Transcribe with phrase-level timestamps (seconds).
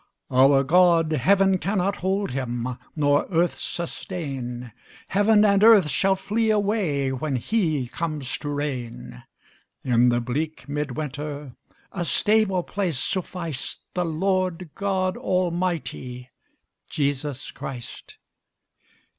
[0.31, 4.71] Our God, heaven cannot hold Him, Nor earth sustain;
[5.09, 9.21] Heaven and earth shall flee away When He comes to reign:
[9.83, 11.53] In the bleak mid winter
[11.91, 16.31] A stable place sufficed The Lord God Almighty,
[16.89, 18.17] Jesus Christ.